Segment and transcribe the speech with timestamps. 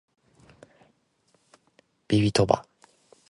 [0.57, 0.65] た
[2.07, 2.47] びびと